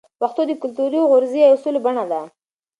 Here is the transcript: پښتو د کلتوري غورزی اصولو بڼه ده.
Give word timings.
پښتو 0.19 0.41
د 0.47 0.51
کلتوري 0.61 0.99
غورزی 1.09 1.41
اصولو 1.53 1.79
بڼه 1.85 2.03
ده. 2.11 2.21